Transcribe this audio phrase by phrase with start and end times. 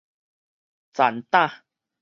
[0.93, 1.61] 殘膽